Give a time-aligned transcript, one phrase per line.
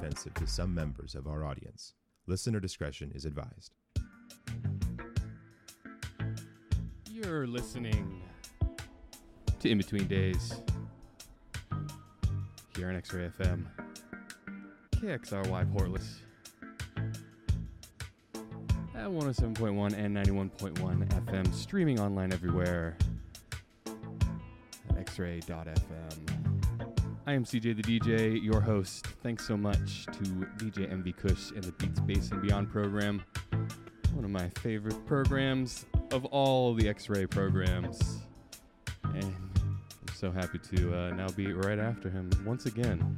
[0.00, 1.92] offensive to some members of our audience.
[2.26, 3.74] Listener discretion is advised.
[7.10, 8.22] You're listening
[9.58, 10.54] to In Between Days
[12.74, 13.66] here on X Ray FM,
[14.92, 16.04] KXRY Portland
[18.94, 22.96] at 107.1 and 91.1 FM, streaming online everywhere
[24.96, 26.39] at xray.fm.
[27.26, 29.06] I am CJ the DJ, your host.
[29.22, 30.22] Thanks so much to
[30.56, 33.22] DJ MV Kush and the Beats Bass and Beyond program.
[34.14, 38.22] One of my favorite programs of all the X Ray programs.
[39.04, 43.14] And I'm so happy to uh, now be right after him once again.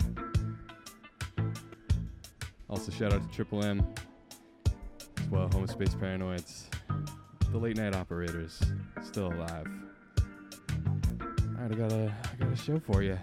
[2.69, 3.87] Also, shout out to Triple M
[5.19, 6.65] as well, Home Space Paranoids,
[7.53, 8.61] the late night operators,
[9.01, 9.69] still alive.
[11.21, 13.17] All right, I got a, I got a show for you.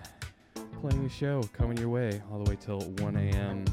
[0.81, 3.65] Plenty of show coming your way all the way till 1 a.m.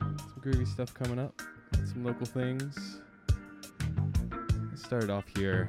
[0.00, 1.40] Some groovy stuff coming up,
[1.72, 2.98] some local things.
[4.70, 5.68] Let's start off here.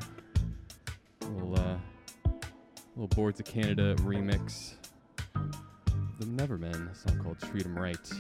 [1.22, 1.78] A little, uh,
[2.95, 4.73] little Boards of Canada remix.
[6.19, 8.12] The Nevermen, a song called Treat 'em Right.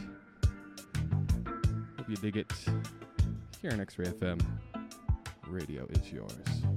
[1.97, 2.53] Hope you dig it.
[3.63, 4.39] Here on X Ray FM,
[5.47, 6.70] radio is yours.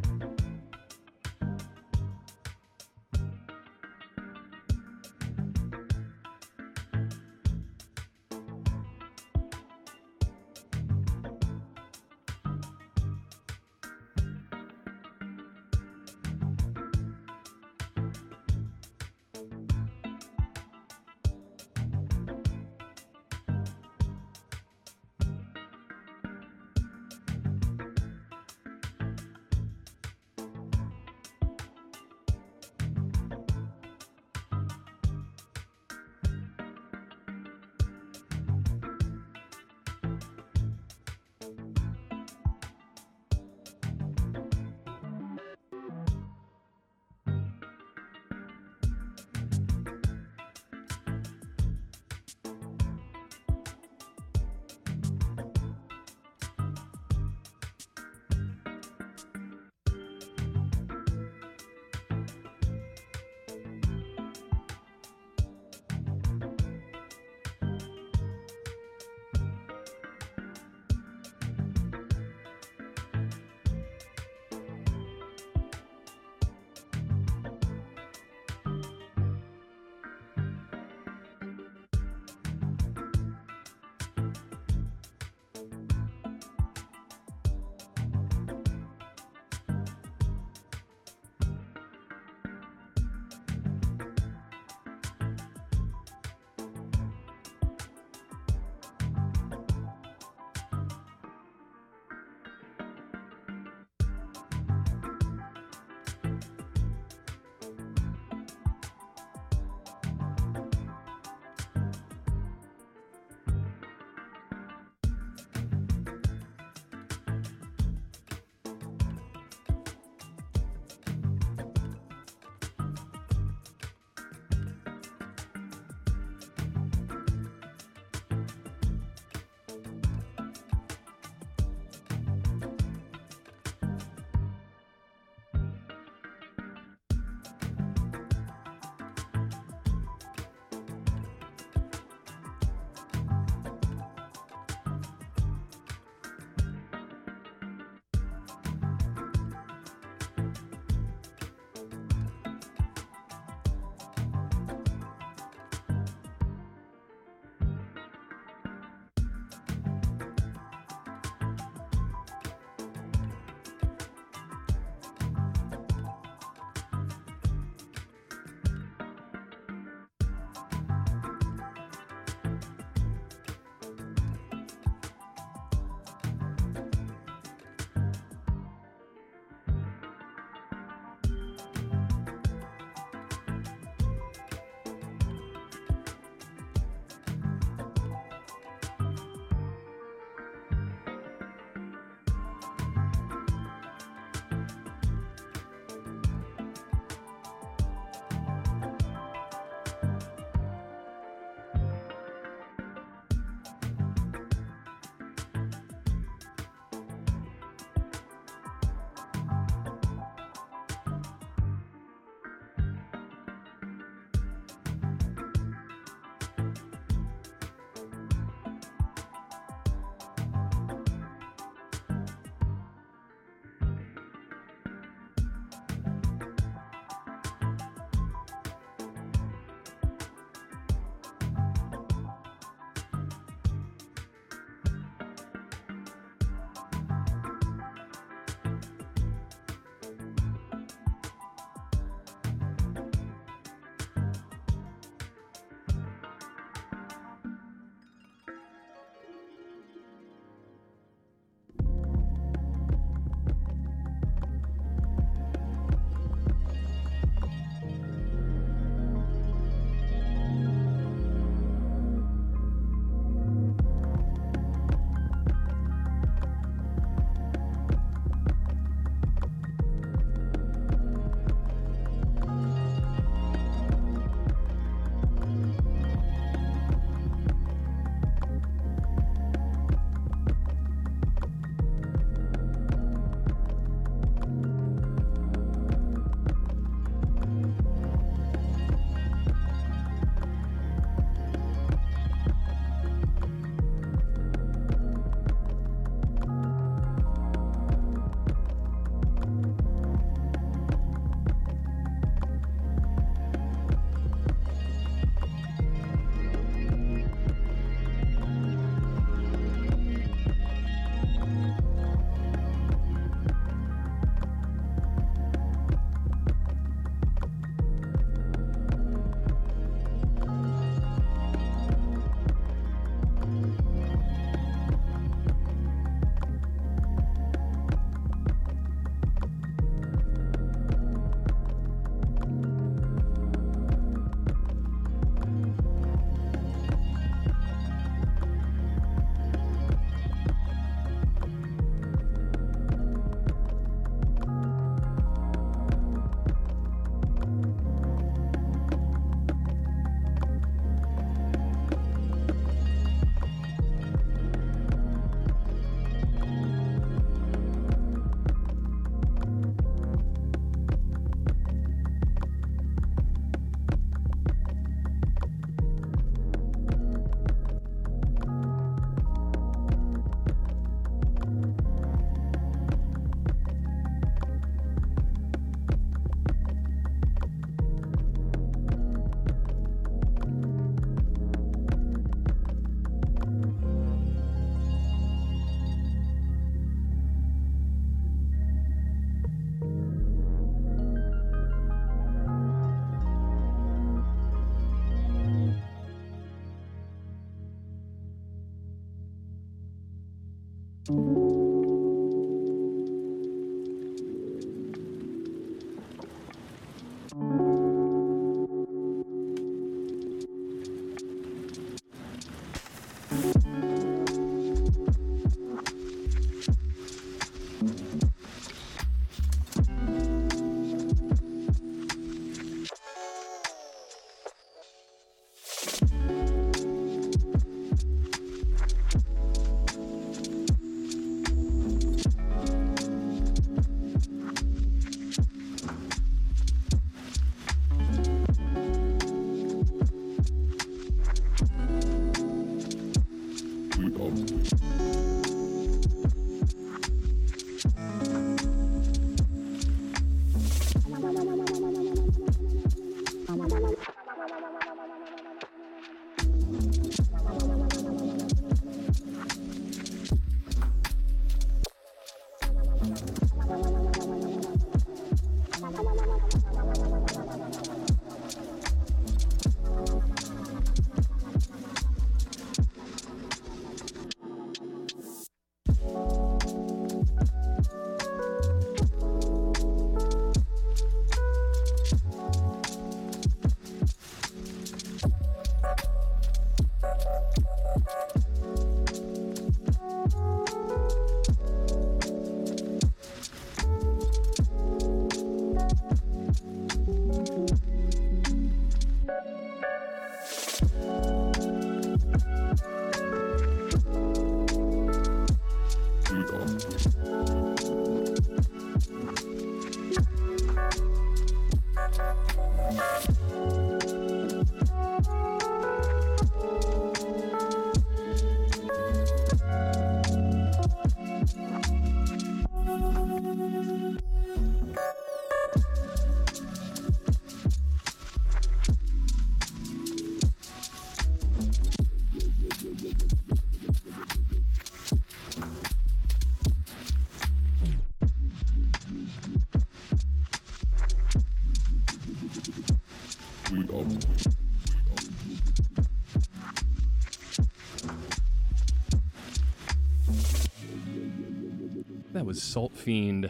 [552.75, 553.49] Salt Fiend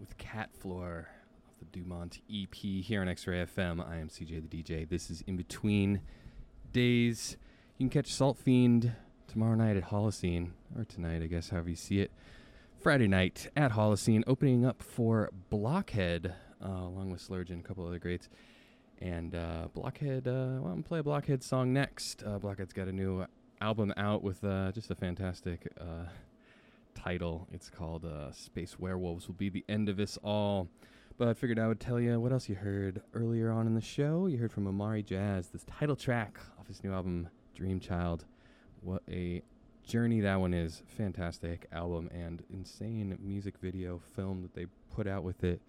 [0.00, 1.06] with Cat Floor
[1.46, 3.86] of the Dumont EP here on X Ray FM.
[3.86, 4.88] I am CJ the DJ.
[4.88, 6.00] This is In Between
[6.72, 7.36] Days.
[7.76, 8.94] You can catch Salt Fiend
[9.28, 12.12] tomorrow night at Holocene, or tonight, I guess, however you see it.
[12.80, 16.32] Friday night at Holocene, opening up for Blockhead,
[16.64, 18.30] uh, along with Slurge and a couple other greats.
[19.02, 22.22] And uh, Blockhead, uh, well, I'm gonna play a Blockhead song next.
[22.26, 23.26] Uh, Blockhead's got a new
[23.60, 26.06] album out with uh, just a fantastic uh,
[27.02, 27.48] title.
[27.52, 30.68] It's called uh, Space Werewolves will be the end of us all.
[31.18, 33.80] But I figured I would tell you what else you heard earlier on in the
[33.80, 34.26] show.
[34.26, 38.24] You heard from Amari Jazz, this title track off his new album, Dream Child.
[38.80, 39.42] What a
[39.84, 40.82] journey that one is.
[40.86, 45.60] Fantastic album and insane music video film that they put out with it.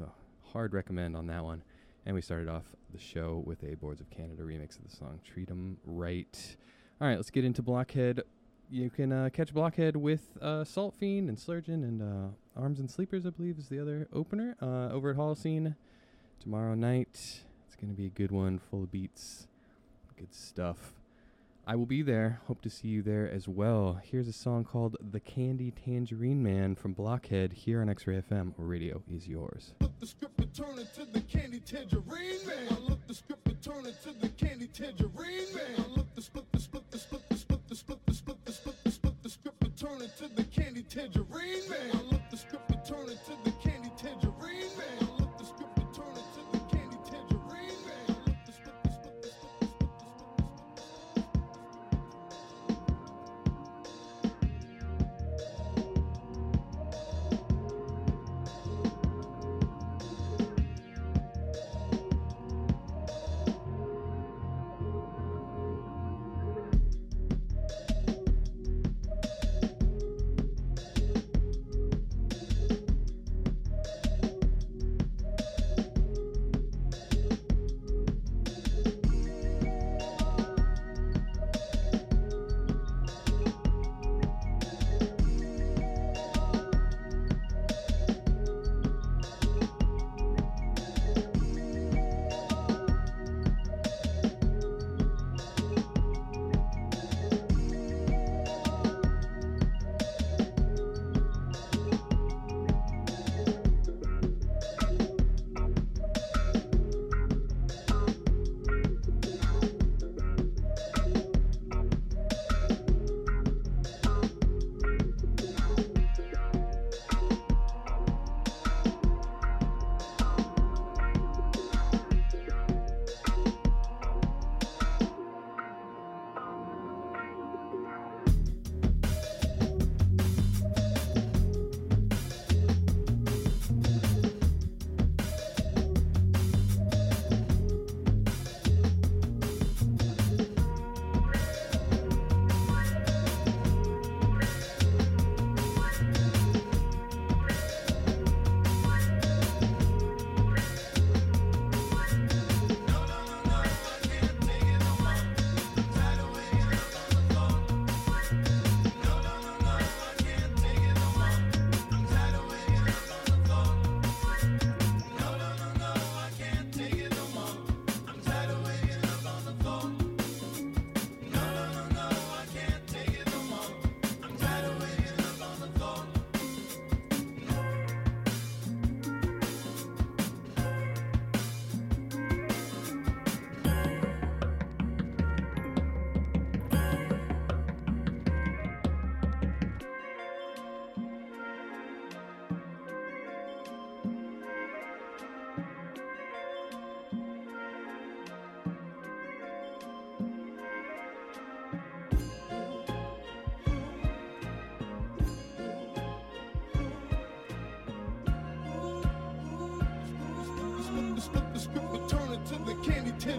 [0.00, 0.12] Oh,
[0.52, 1.62] hard recommend on that one.
[2.04, 5.20] And we started off the show with a Boards of Canada remix of the song
[5.24, 6.56] Treat 'em Right.
[7.00, 8.22] All right, let's get into Blockhead
[8.70, 12.90] you can uh, catch Blockhead with uh, Salt Fiend and Slurgeon and uh, Arms and
[12.90, 15.76] Sleepers, I believe, is the other opener uh, over at Holocene
[16.40, 17.42] tomorrow night.
[17.66, 19.46] It's going to be a good one, full of beats,
[20.16, 20.94] good stuff.
[21.66, 22.40] I will be there.
[22.46, 23.98] Hope to see you there as well.
[24.02, 28.52] Here's a song called The Candy Tangerine Man from Blockhead here on X Ray FM.
[28.58, 29.72] Radio is yours.
[29.80, 32.66] Look the script and turn it to the candy tangerine man.
[32.70, 35.78] I look the script and turn it to the candy tangerine man.
[35.78, 37.23] I look the split the split the split
[39.84, 41.90] turn it to the candy tangerine man.
[41.92, 42.36] I look the
[42.70, 44.33] and turn it to the candy tangerine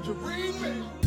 [0.05, 0.85] Tangerine Man.
[1.01, 1.04] Get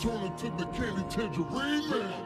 [0.00, 2.19] turn it to the candy tangerine man.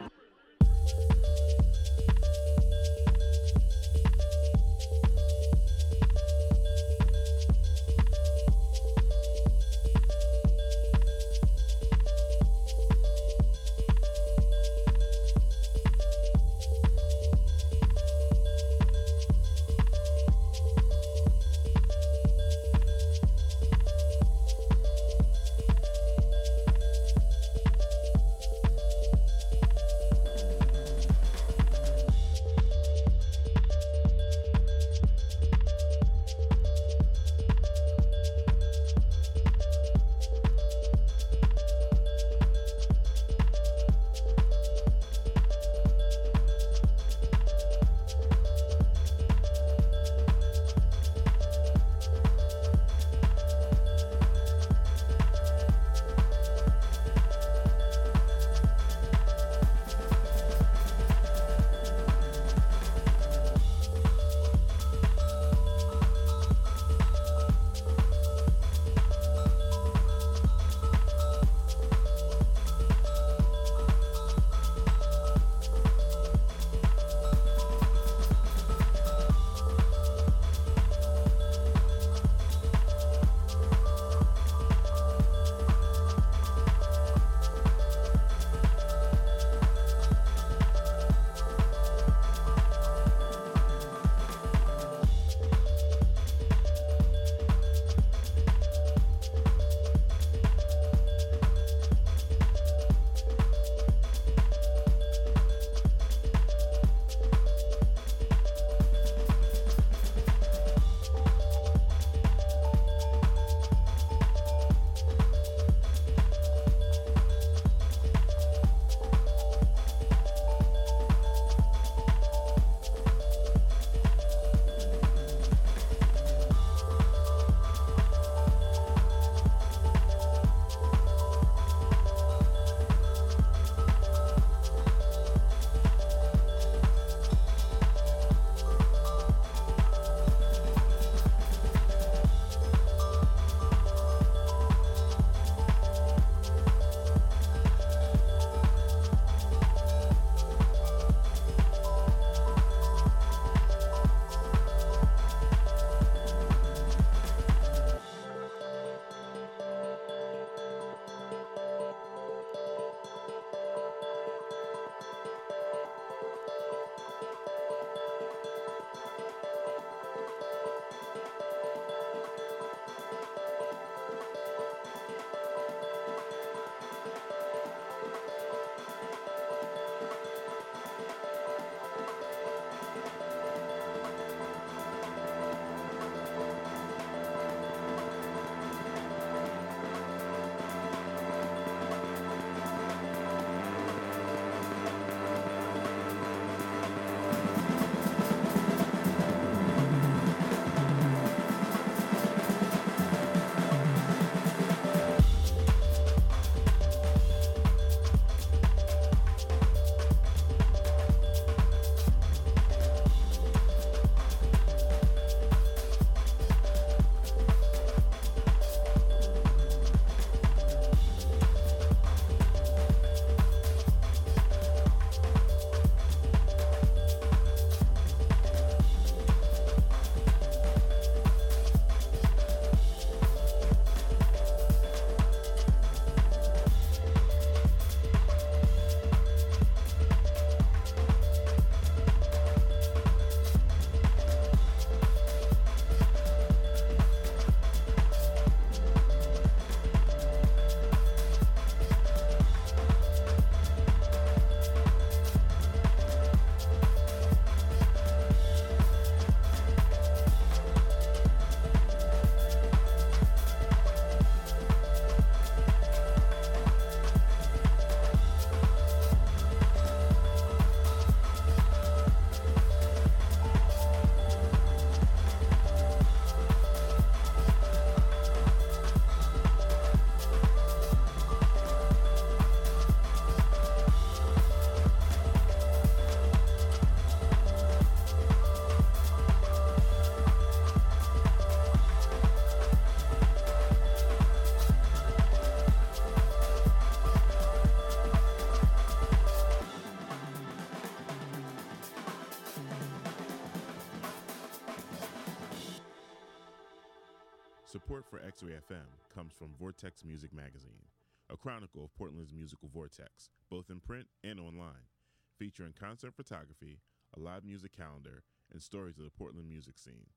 [308.51, 310.89] FM comes from Vortex Music Magazine,
[311.29, 314.89] a chronicle of Portland's musical vortex, both in print and online,
[315.37, 316.79] featuring concert photography,
[317.15, 320.07] a live music calendar, and stories of the Portland music scene.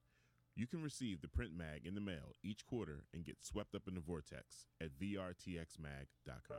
[0.55, 3.88] You can receive the print mag in the mail each quarter and get swept up
[3.88, 6.59] in the vortex at vrtxmag.com.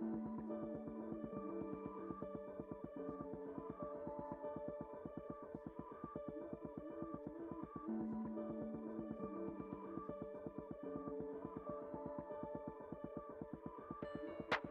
[0.02, 0.39] me,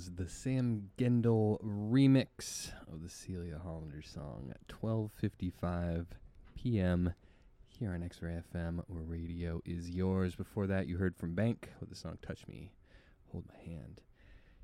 [0.00, 6.06] Was the Sam Gendel remix of the Celia Hollander song at 12:55
[6.54, 7.12] p.m.
[7.78, 10.34] here on X-Ray FM, where radio is yours.
[10.34, 12.72] Before that, you heard from BAYNK with the song "Touch Me,
[13.30, 14.00] Hold My Hand."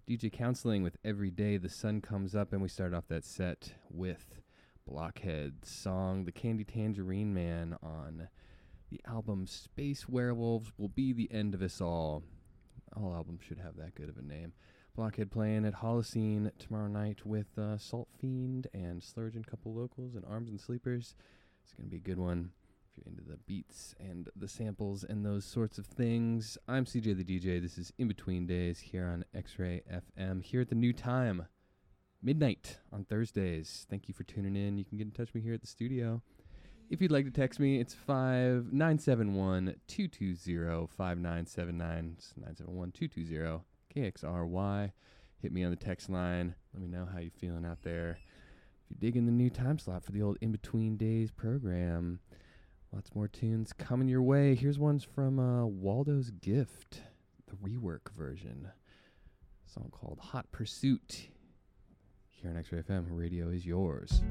[0.08, 3.74] DJ Counseling with "Every Day the Sun Comes Up," and we start off that set
[3.90, 4.40] with
[4.88, 8.28] Blockhead's song "The Candy Tangerine Man" on
[8.88, 12.22] the album "Space Werewolves Will Be the End of Us All."
[12.96, 14.54] All albums should have that good of a name.
[14.96, 20.14] Blockhead playing at Holocene tomorrow night with uh, Salt Fiend and Slurge and couple locals
[20.14, 21.14] and Arms and Sleepers.
[21.62, 22.52] It's going to be a good one
[22.88, 26.56] if you're into the beats and the samples and those sorts of things.
[26.66, 27.60] I'm CJ the DJ.
[27.60, 31.46] This is In Between Days here on X Ray FM here at the new time,
[32.22, 33.86] midnight on Thursdays.
[33.90, 34.78] Thank you for tuning in.
[34.78, 36.22] You can get in touch with me here at the studio.
[36.88, 42.14] If you'd like to text me, it's 5971 220 5979.
[42.16, 44.92] It's 971 220 KXRY.
[45.40, 46.54] Hit me on the text line.
[46.74, 48.18] Let me know how you're feeling out there.
[48.84, 52.20] If you're digging the new time slot for the old In Between Days program,
[52.92, 54.54] lots more tunes coming your way.
[54.54, 57.00] Here's ones from uh, Waldo's Gift,
[57.46, 58.68] the rework version.
[59.66, 61.28] A song called Hot Pursuit.
[62.28, 64.22] Here on X-Ray FM, radio is yours.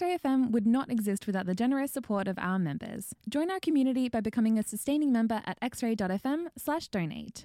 [0.00, 3.16] X-Ray FM would not exist without the generous support of our members.
[3.28, 7.44] Join our community by becoming a sustaining member at xray.fm slash donate.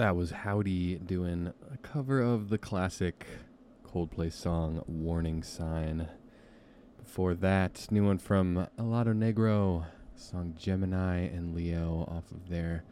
[0.00, 3.26] That was Howdy doing a cover of the classic
[3.84, 6.08] Coldplay song Warning Sign.
[6.98, 9.84] Before that, new one from Helado Negro,
[10.16, 12.82] song Gemini and Leo off of their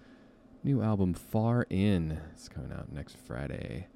[0.62, 2.20] new album Far In.
[2.34, 3.86] It's coming out next Friday.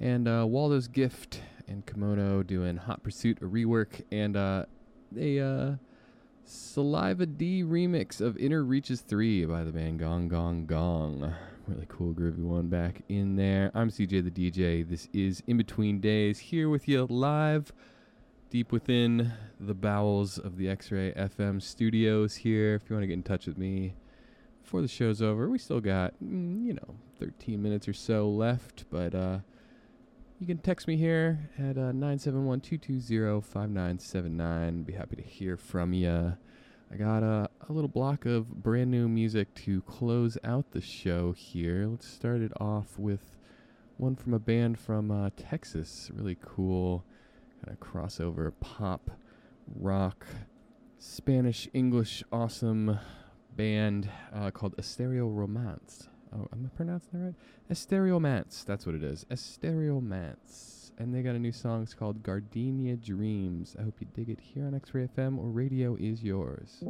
[0.00, 4.64] And uh, Waldo's Gift and Komodo doing Hot Pursuit, a rework, and uh,
[5.16, 5.74] a uh,
[6.44, 11.32] Saliva D remix of Inner Reaches 3 by the band Gong Gong Gong.
[11.68, 13.72] Really cool, groovy one back in there.
[13.74, 14.88] I'm CJ the DJ.
[14.88, 17.72] This is In Between Days here with you live
[18.50, 22.76] deep within the bowels of the X Ray FM studios here.
[22.76, 23.94] If you want to get in touch with me
[24.62, 28.84] before the show's over, we still got, mm, you know, 13 minutes or so left,
[28.88, 29.38] but uh,
[30.38, 34.82] you can text me here at uh, 971 220 5979.
[34.84, 36.36] Be happy to hear from you.
[36.92, 41.32] I got a, a little block of brand new music to close out the show
[41.32, 41.86] here.
[41.86, 43.36] Let's start it off with
[43.96, 46.10] one from a band from uh, Texas.
[46.14, 47.04] Really cool
[47.64, 49.10] kind of crossover pop,
[49.74, 50.26] rock,
[50.98, 52.98] Spanish, English, awesome
[53.56, 56.08] band uh, called Estereo Romance.
[56.34, 57.34] Oh, am I pronouncing that right?
[57.70, 58.64] Estereomance.
[58.64, 59.24] That's what it is.
[59.30, 61.82] Estereomance and they got a new song.
[61.82, 63.76] It's called Gardenia Dreams.
[63.78, 66.82] I hope you dig it here on X Ray FM or Radio is Yours.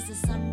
[0.00, 0.47] Since the sunrise,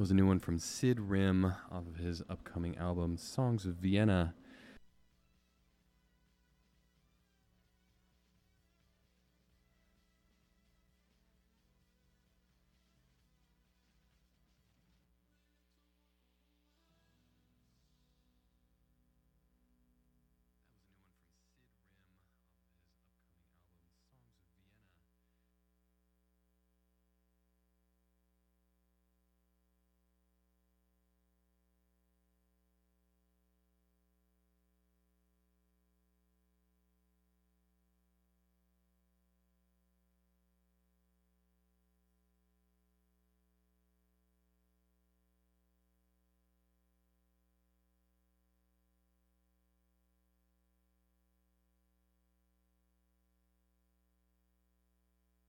[0.00, 4.32] was a new one from Sid Rim off of his upcoming album, Songs of Vienna.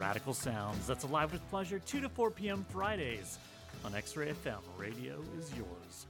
[0.01, 2.65] Radical Sounds, that's alive with pleasure, 2 to 4 p.m.
[2.69, 3.37] Fridays
[3.85, 4.57] on X Ray FM.
[4.75, 6.07] Radio is yours.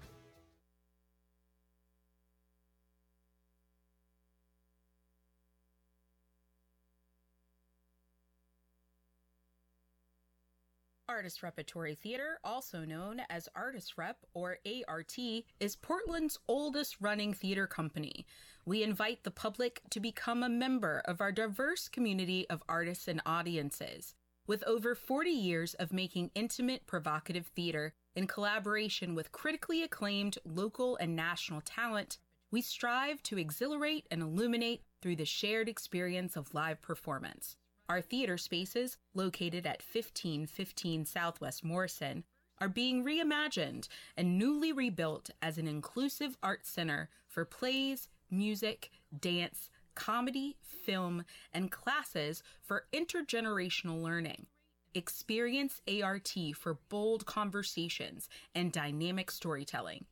[11.21, 14.57] Artist Repertory Theater, also known as Artist Rep or
[14.87, 15.19] ART,
[15.59, 18.25] is Portland's oldest running theater company.
[18.65, 23.21] We invite the public to become a member of our diverse community of artists and
[23.23, 24.15] audiences.
[24.47, 30.95] With over 40 years of making intimate, provocative theater in collaboration with critically acclaimed local
[30.95, 32.17] and national talent,
[32.49, 37.57] we strive to exhilarate and illuminate through the shared experience of live performance.
[37.89, 42.23] Our theater spaces, located at 1515 Southwest Morrison,
[42.59, 49.71] are being reimagined and newly rebuilt as an inclusive art center for plays, music, dance,
[49.95, 54.45] comedy, film, and classes for intergenerational learning.
[54.93, 60.05] Experience ART for bold conversations and dynamic storytelling.